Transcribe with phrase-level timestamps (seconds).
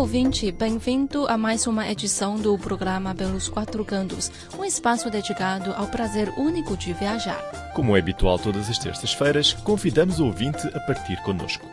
[0.00, 0.50] Ouvinte!
[0.50, 6.32] Bem-vindo a mais uma edição do programa Pelos Quatro Cantos, um espaço dedicado ao prazer
[6.38, 7.38] único de viajar.
[7.74, 11.66] Como é habitual todas as terças-feiras, convidamos o ouvinte a partir connosco.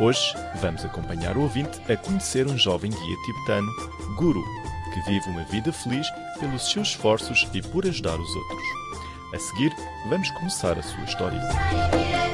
[0.00, 3.70] Hoje vamos acompanhar o ouvinte a conhecer um jovem guia tibetano,
[4.16, 4.42] Guru,
[4.94, 6.08] que vive uma vida feliz
[6.40, 8.62] pelos seus esforços e por ajudar os outros.
[9.34, 9.76] A seguir,
[10.08, 12.27] vamos começar a sua história.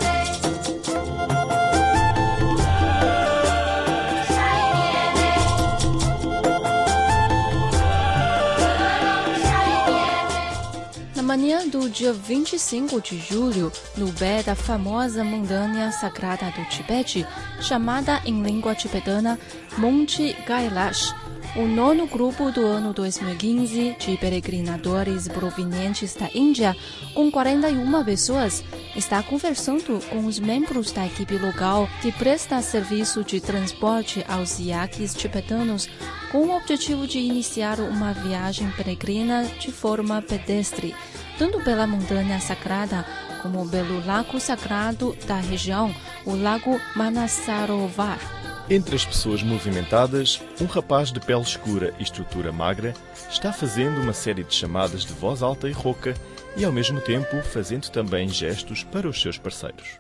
[11.37, 17.27] Manhã do dia 25 de julho, no pé da famosa montanha sagrada do Tibete,
[17.61, 19.37] chamada em língua tibetana
[19.77, 21.13] Monte Kailash,
[21.57, 26.77] o nono grupo do ano 2015 de peregrinadores provenientes da Índia,
[27.15, 28.63] com 41 pessoas,
[28.95, 35.15] está conversando com os membros da equipe local que presta serviço de transporte aos iaques
[35.15, 35.89] tibetanos
[36.31, 40.95] com o objetivo de iniciar uma viagem peregrina de forma pedestre,
[41.39, 43.05] tanto pela montanha sagrada
[43.43, 48.19] como pelo lago sagrado da região, o Lago Manasarovar.
[48.71, 52.95] Entre as pessoas movimentadas, um rapaz de pele escura e estrutura magra
[53.29, 56.15] está fazendo uma série de chamadas de voz alta e rouca
[56.57, 59.99] e, ao mesmo tempo, fazendo também gestos para os seus parceiros.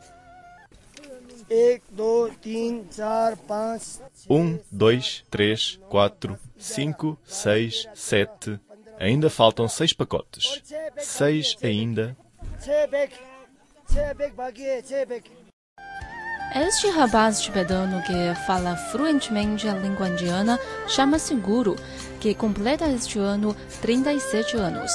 [4.30, 8.58] Um, dois, três, quatro, cinco, seis, sete.
[8.98, 10.62] Ainda faltam seis pacotes.
[10.98, 12.17] Seis ainda.
[16.55, 21.75] Este rapaz tibetano que fala fluentemente a língua indiana chama-se Guru,
[22.21, 24.93] que completa este ano 37 anos.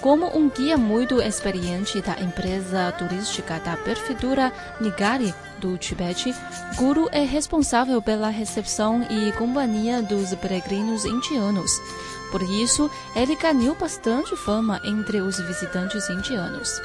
[0.00, 6.34] Como um guia muito experiente da empresa turística da prefeitura Nigari do Tibete,
[6.76, 11.70] Guru é responsável pela recepção e companhia dos peregrinos indianos.
[12.32, 16.80] Por isso, ele ganhou bastante fama entre os visitantes indianos.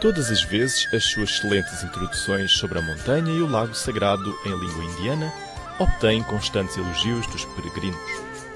[0.00, 4.50] Todas as vezes, as suas excelentes introduções sobre a montanha e o lago sagrado em
[4.50, 5.32] língua indiana
[5.78, 7.98] obtêm constantes elogios dos peregrinos.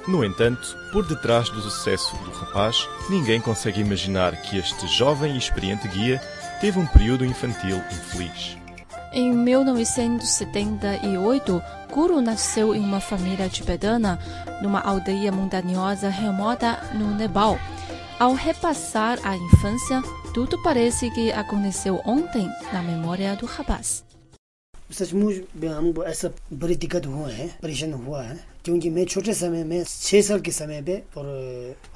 [0.06, 5.38] No entanto, por detrás do sucesso do rapaz, ninguém consegue imaginar que este jovem e
[5.38, 6.20] experiente guia
[6.60, 8.58] teve um período infantil infeliz.
[9.13, 11.61] Em 1978,
[11.91, 14.19] Guru nasceu em uma família tibetana
[14.61, 17.57] numa aldeia montanhosa remota no Nepal.
[18.19, 20.01] Ao repassar a infância,
[20.33, 24.03] tudo parece que aconteceu ontem na memória do rapaz.
[24.93, 25.35] सचमुच
[25.65, 26.29] हमको ऐसा
[26.61, 28.35] बड़ी दिक्कत हुआ है परेशान हुआ है
[28.65, 31.25] क्योंकि मैं छोटे समय में छह साल के समय पे और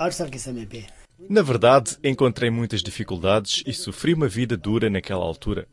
[0.01, 0.85] आठ साल के समय पे
[1.35, 5.65] Na verdade, encontrei muitas dificuldades e sofri uma vida dura naquela altura.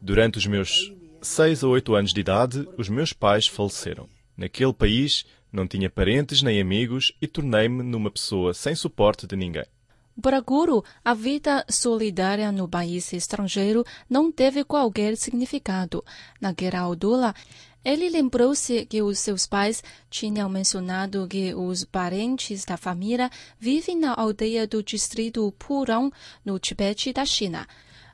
[0.00, 0.92] Durante os meus
[1.22, 4.08] seis a oito anos de idade, os meus pais faleceram.
[4.36, 9.66] Naquele país, não tinha parentes nem amigos e tornei-me numa pessoa sem suporte de ninguém.
[10.20, 16.04] Para Guru, a vida solidária no país estrangeiro não teve qualquer significado.
[16.40, 17.34] Naquela altura,
[17.82, 24.12] ele lembrou-se que os seus pais tinham mencionado que os parentes da família vivem na
[24.12, 26.12] aldeia do distrito Purong,
[26.44, 27.66] no Tibete da China.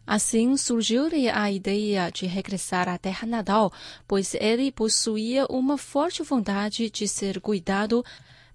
[0.05, 3.71] Assim surgiu-lhe a ideia de regressar à terra natal,
[4.07, 8.03] pois ele possuía uma forte vontade de ser cuidado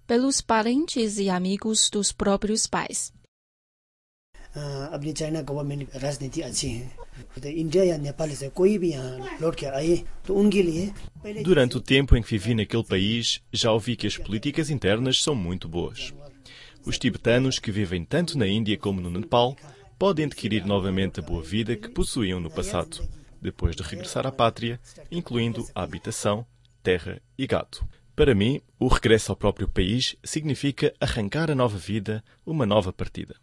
[0.07, 3.13] pelos parentes e amigos dos próprios pais.
[4.57, 6.91] अपनी China government राजनीति अच्छी है
[7.43, 9.97] तो इंडिया या नेपाल से कोई भी यहाँ लौट के आए
[10.27, 10.93] तो उनके लिए
[11.43, 15.35] Durante o tempo em que vivi naquele país, já ouvi que as políticas internas são
[15.35, 16.13] muito boas.
[16.87, 19.57] Os tibetanos que vivem tanto na Índia como no Nepal
[20.02, 23.08] podem adquirir novamente a boa vida que possuíam no passado,
[23.40, 24.80] depois de regressar à pátria,
[25.12, 26.44] incluindo a habitação,
[26.82, 27.88] terra e gado.
[28.16, 33.36] Para mim, o regresso ao próprio país significa arrancar a nova vida, uma nova partida.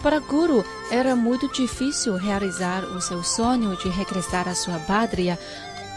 [0.00, 5.36] Para Guru, era muito difícil realizar o seu sonho de regressar à sua pátria,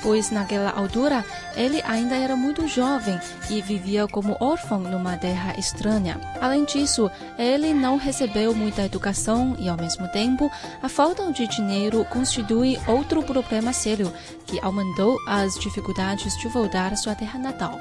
[0.01, 1.23] pois naquela altura
[1.55, 3.19] ele ainda era muito jovem
[3.49, 6.19] e vivia como órfão numa terra estranha.
[6.39, 10.49] Além disso, ele não recebeu muita educação e, ao mesmo tempo,
[10.81, 14.11] a falta de dinheiro constitui outro problema sério
[14.45, 17.77] que aumentou as dificuldades de voltar à sua terra natal.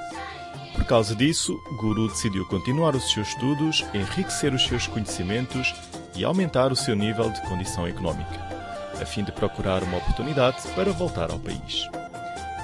[0.75, 5.75] Por causa disso, Guru decidiu continuar os seus estudos, enriquecer os seus conhecimentos
[6.17, 8.51] e aumentar o seu nível de condição econômica.
[9.01, 11.89] a fim de procurar uma oportunidade para voltar ao país.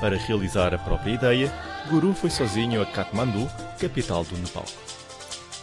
[0.00, 1.52] Para realizar a própria ideia,
[1.88, 3.48] Guru foi sozinho a Kathmandu,
[3.78, 4.66] capital do Nepal.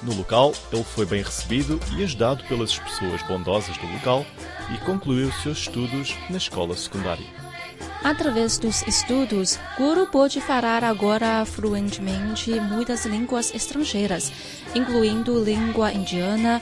[0.01, 4.25] No local, ele foi bem recebido e ajudado pelas pessoas bondosas do local
[4.73, 7.25] e concluiu seus estudos na escola secundária.
[8.03, 14.31] Através dos estudos, Guru pôde falar agora fluentemente muitas línguas estrangeiras,
[14.75, 16.61] incluindo língua indiana,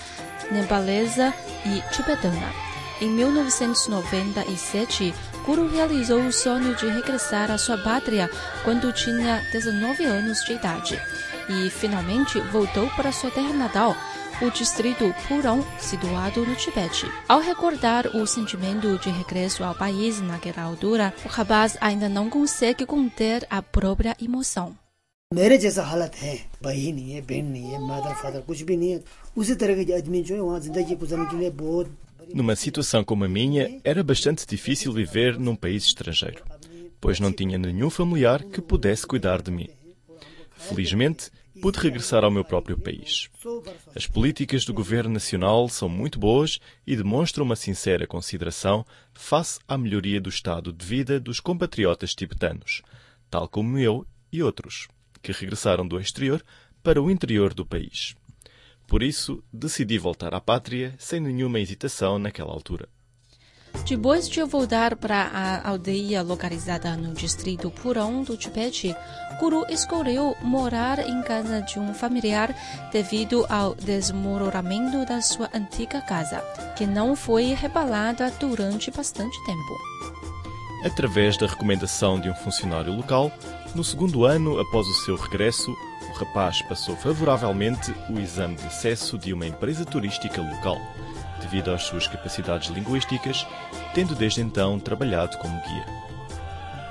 [0.51, 1.33] nepalesa
[1.65, 2.70] e tibetana.
[3.00, 5.14] Em 1997,
[5.44, 8.31] Guru realizou o sonho de regressar à sua pátria
[8.64, 11.00] quando tinha 19 anos de idade
[11.49, 13.94] e finalmente voltou para sua terra natal,
[14.43, 17.06] o distrito Purong, situado no Tibete.
[17.29, 22.85] Ao recordar o sentimento de regresso ao país naquela altura, o rapaz ainda não consegue
[22.85, 24.75] conter a própria emoção.
[25.35, 28.91] मेरे जैसा हालत है भाई नहीं है बहन नहीं है मदर फादर कुछ भी नहीं
[28.91, 29.03] है
[29.37, 31.87] उसी तरह के आदमी जो है वहाँ जिंदगी गुजारने के लिए बहुत
[32.33, 36.44] numa situação como a minha, era bastante difícil viver num país estrangeiro,
[37.00, 39.69] pois não tinha nenhum familiar que pudesse cuidar de mim.
[40.56, 41.31] Felizmente,
[41.62, 43.29] pude regressar ao meu próprio país.
[43.95, 49.77] As políticas do governo nacional são muito boas e demonstram uma sincera consideração face à
[49.77, 52.81] melhoria do estado de vida dos compatriotas tibetanos,
[53.29, 54.88] tal como eu e outros,
[55.21, 56.44] que regressaram do exterior
[56.81, 58.15] para o interior do país.
[58.92, 62.90] Por isso, decidi voltar à pátria sem nenhuma hesitação naquela altura.
[63.88, 68.94] Depois de voltar para a aldeia localizada no distrito Purong do Tibete,
[69.40, 72.54] Guru escolheu morar em casa de um familiar
[72.92, 76.42] devido ao desmoronamento da sua antiga casa,
[76.78, 79.78] que não foi rebalada durante bastante tempo.
[80.84, 83.32] Através da recomendação de um funcionário local,
[83.74, 85.74] no segundo ano após o seu regresso,
[86.21, 90.77] rapaz passou favoravelmente o exame de acesso de uma empresa turística local
[91.41, 93.47] devido às suas capacidades linguísticas,
[93.95, 95.85] tendo desde então trabalhado como guia.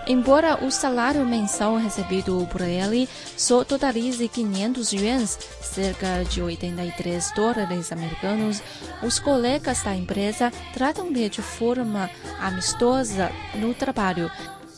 [0.08, 7.92] Embora o salário mensal recebido por ele só totalize 500 yuans, cerca de 83 dólares
[7.92, 8.60] americanos,
[9.04, 12.10] os colegas da empresa tratam-lhe de forma
[12.40, 14.28] amistosa no trabalho,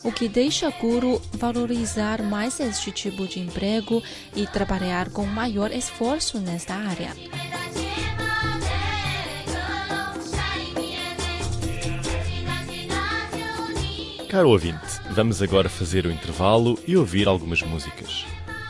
[0.03, 4.03] o que deixa Guru valorizar mais este tipo de emprego
[4.35, 7.13] e trabalhar com maior esforço nesta área.
[14.29, 14.79] Caro ouvinte,
[15.11, 18.25] vamos agora fazer o intervalo e ouvir algumas músicas.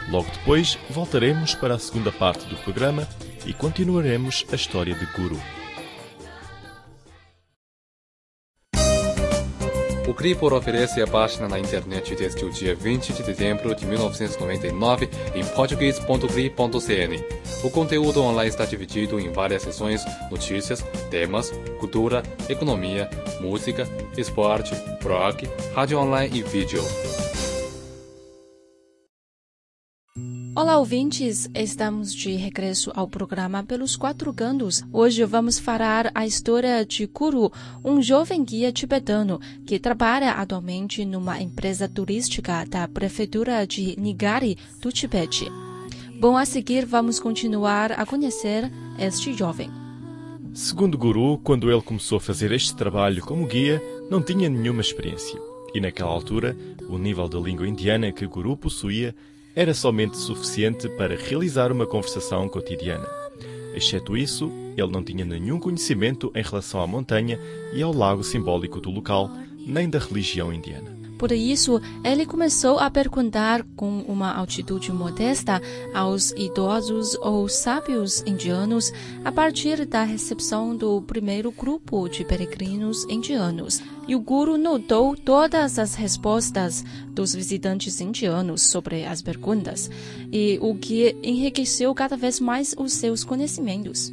[0.09, 3.07] Logo depois, voltaremos para a segunda parte do programa
[3.45, 5.39] e continuaremos a história de Guru.
[10.13, 15.09] O Cripor oferece a página na internet desde o dia 20 de dezembro de 1999
[15.33, 17.25] em português.cri.cn.
[17.63, 21.49] O conteúdo online está dividido em várias seções: notícias, temas,
[21.79, 23.09] cultura, economia,
[23.41, 26.83] música, esporte, blog, rádio online e vídeo.
[30.63, 31.49] Olá, ouvintes!
[31.53, 34.81] Estamos de regresso ao programa Pelos Quatro Cantos.
[34.93, 37.51] Hoje vamos falar a história de Kuru,
[37.83, 44.89] um jovem guia tibetano que trabalha atualmente numa empresa turística da prefeitura de Nigari, do
[44.89, 45.51] Tibete.
[46.17, 49.69] Bom, a seguir vamos continuar a conhecer este jovem.
[50.53, 55.37] Segundo Guru, quando ele começou a fazer este trabalho como guia, não tinha nenhuma experiência.
[55.75, 56.55] E naquela altura,
[56.87, 59.13] o nível da língua indiana que Guru possuía
[59.55, 63.07] era somente suficiente para realizar uma conversação cotidiana.
[63.75, 67.39] Exceto isso, ele não tinha nenhum conhecimento em relação à montanha
[67.73, 69.29] e ao lago simbólico do local,
[69.65, 71.02] nem da religião indiana.
[71.23, 75.61] Por isso, ele começou a perguntar com uma altitude modesta
[75.93, 78.91] aos idosos ou sábios indianos
[79.23, 83.81] a partir da recepção do primeiro grupo de peregrinos indianos.
[84.05, 89.89] E o guru notou todas as respostas dos visitantes indianos sobre as perguntas,
[90.29, 94.11] e o que enriqueceu cada vez mais os seus conhecimentos.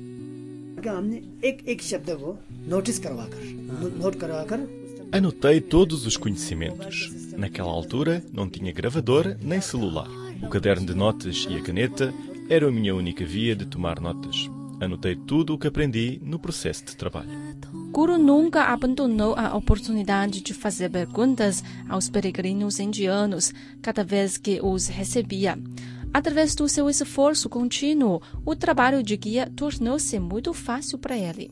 [5.13, 7.11] Anotei todos os conhecimentos.
[7.37, 10.09] Naquela altura não tinha gravadora nem celular.
[10.41, 12.15] O caderno de notas e a caneta
[12.49, 14.49] eram a minha única via de tomar notas.
[14.81, 17.29] Anotei tudo o que aprendi no processo de trabalho.
[17.91, 23.53] Guru nunca abandonou a oportunidade de fazer perguntas aos peregrinos indianos
[23.83, 25.59] cada vez que os recebia.
[26.15, 31.51] Através do seu esforço contínuo, o trabalho de guia tornou-se muito fácil para ele.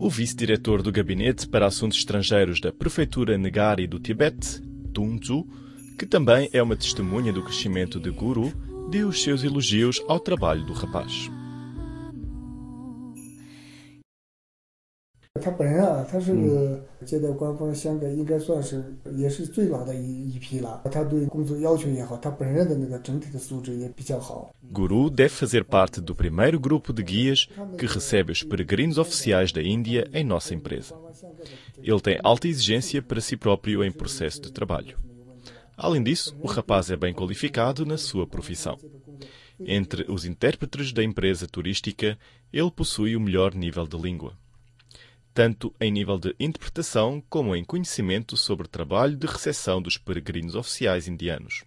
[0.00, 4.62] O vice-diretor do Gabinete para Assuntos Estrangeiros da Prefeitura Negari do Tibete,
[4.94, 5.44] Tunzu,
[5.98, 8.52] que também é uma testemunha do crescimento de Guru,
[8.88, 11.28] deu os seus elogios ao trabalho do rapaz.
[15.41, 18.83] 他本人啊，他是个接待官方香港应该算是
[19.15, 20.79] 也是最老的一一批了。
[20.91, 24.53] 他对工作要求也好，他本人的那个整体的素质也比较好。
[24.71, 27.47] Guru deve fazer parte do primeiro grupo de guias
[27.79, 30.95] que recebe os peregrinos oficiais da Índia em nossa empresa.
[31.81, 34.95] Ele tem alta exigência para si próprio em processo de trabalho.
[35.75, 38.77] Além disso, o rapaz é bem qualificado na sua profissão.
[39.59, 42.17] Entre os intérpretes da empresa turística,
[42.53, 44.37] ele possui o melhor nível de língua
[45.32, 50.54] tanto em nível de interpretação como em conhecimento sobre o trabalho de recepção dos peregrinos
[50.54, 51.64] oficiais indianos.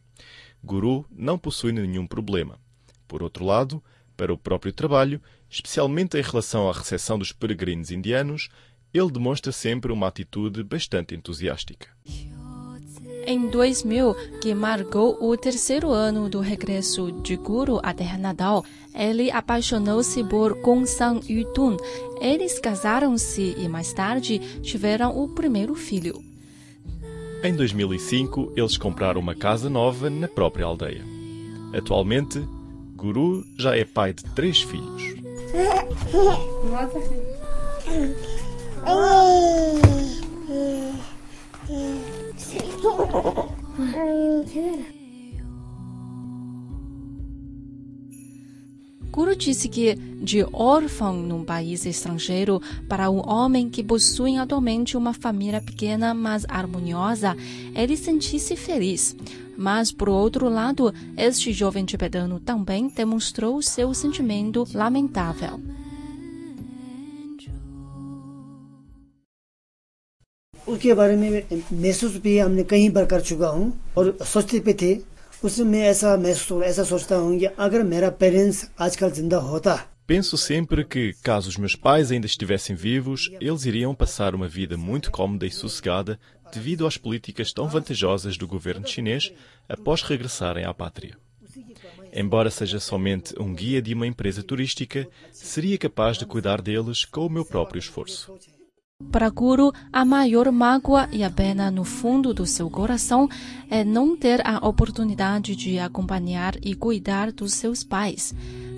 [0.63, 2.59] Guru não possui nenhum problema.
[3.07, 3.83] Por outro lado,
[4.15, 8.49] para o próprio trabalho, especialmente em relação à recepção dos peregrinos indianos,
[8.93, 11.89] ele demonstra sempre uma atitude bastante entusiástica.
[13.25, 19.31] Em 2000, que marcou o terceiro ano do regresso de Guru à terra natal, ele
[19.31, 21.77] apaixonou-se por Gong Sang Yutun.
[22.19, 26.21] Eles casaram-se e mais tarde tiveram o primeiro filho.
[27.43, 31.03] Em 2005, eles compraram uma casa nova na própria aldeia.
[31.73, 32.39] Atualmente,
[32.95, 35.01] Guru já é pai de três filhos.
[49.11, 55.13] Guru disse que, de órfão num país estrangeiro para um homem que possui atualmente uma
[55.13, 57.35] família pequena, mas harmoniosa,
[57.75, 59.15] ele sentisse feliz.
[59.57, 65.59] Mas, por outro lado, este jovem tibetano também demonstrou seu sentimento lamentável.
[70.80, 71.42] उसके बारे में
[71.72, 74.94] महसूस भी हमने कई बार कर चुका हूँ और सोचते पे थे
[75.44, 80.36] उसमें मैं ऐसा महसूस ऐसा सोचता हूँ कि अगर मेरा पेरेंट्स आजकल जिंदा होता Penso
[80.38, 85.10] sempre que, caso os meus pais ainda estivessem vivos, eles iriam passar uma vida muito
[85.10, 86.16] cómoda e sossegada
[86.52, 89.32] devido às políticas tão vantajosas do governo chinês
[89.68, 91.18] após regressarem à pátria.
[92.12, 97.26] Embora seja somente um guia de uma empresa turística, seria capaz de cuidar deles com
[97.26, 98.32] o meu próprio esforço.
[99.11, 103.29] Para Guru, a maior mágoa e a pena no fundo do seu coração
[103.69, 108.33] é não ter a oportunidade de acompanhar e cuidar dos seus pais.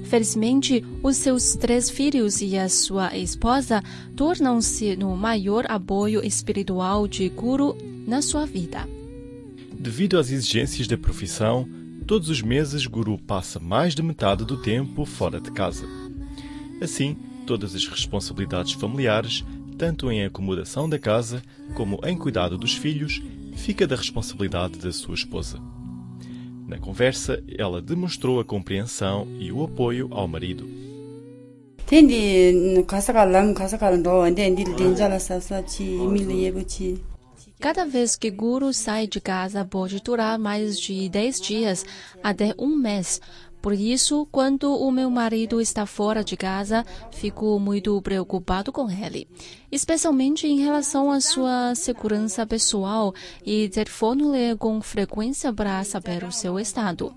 [0.06, 3.82] Felizmente, os seus três filhos e a sua esposa
[4.15, 7.75] tornam-se no maior apoio espiritual de Guru
[8.06, 8.88] na sua vida.
[9.74, 11.68] Devido às exigências da profissão,
[12.06, 15.88] todos os meses Guru passa mais de metade do tempo fora de casa.
[16.82, 17.15] Assim,
[17.46, 21.42] todas as responsabilidades familiares tanto em acomodação da casa
[21.75, 23.22] como em cuidado dos filhos,
[23.56, 25.60] fica da responsabilidade da sua esposa.
[26.68, 30.68] Na conversa, ela demonstrou a compreensão e o apoio ao marido.
[37.60, 41.86] Cada vez que Guru sai de casa pode durar mais de 10 dias
[42.22, 43.22] até um mês,
[43.63, 49.25] por isso, quando o meu marido está fora de casa, fico muito preocupado com ele,
[49.72, 53.13] especialmente em relação à sua segurança pessoal
[53.46, 57.15] e telefono-lhe com frequência para saber o seu estado.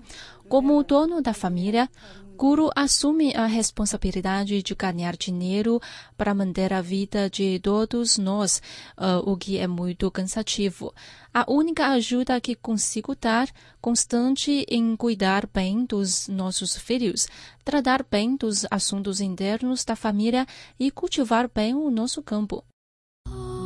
[0.49, 1.89] Como dono da família,
[2.37, 5.81] Guru assume a responsabilidade de ganhar dinheiro
[6.15, 8.61] para manter a vida de todos nós,
[8.97, 10.93] uh, o que é muito cansativo.
[11.33, 13.49] A única ajuda que consigo dar
[13.81, 17.27] constante em cuidar bem dos nossos filhos,
[17.65, 20.45] tratar bem dos assuntos internos da família
[20.79, 22.63] e cultivar bem o nosso campo.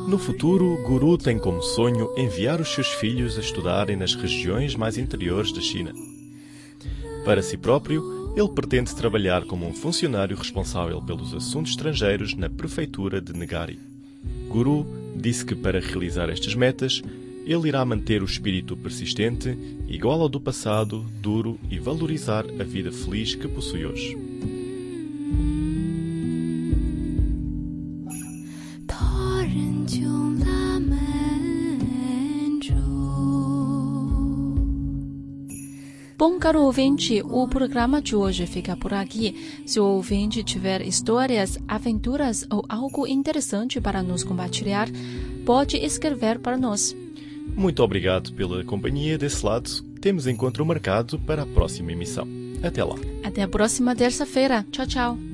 [0.07, 4.97] No futuro, Guru tem como sonho enviar os seus filhos a estudarem nas regiões mais
[4.97, 5.93] interiores da China.
[7.23, 13.21] Para si próprio, ele pretende trabalhar como um funcionário responsável pelos assuntos estrangeiros na prefeitura
[13.21, 13.79] de Negari.
[14.47, 14.85] Guru
[15.15, 17.01] disse que para realizar estas metas,
[17.45, 22.91] ele irá manter o espírito persistente, igual ao do passado, duro e valorizar a vida
[22.91, 24.30] feliz que possui hoje.
[36.21, 39.63] Bom, caro ouvinte, o programa de hoje fica por aqui.
[39.65, 44.87] Se o ouvinte tiver histórias, aventuras ou algo interessante para nos compartilhar,
[45.43, 46.95] pode escrever para nós.
[47.55, 49.67] Muito obrigado pela companhia desse lado.
[49.99, 52.27] Temos encontro marcado para a próxima emissão.
[52.61, 52.97] Até lá.
[53.23, 54.63] Até a próxima terça-feira.
[54.69, 55.30] Tchau, tchau.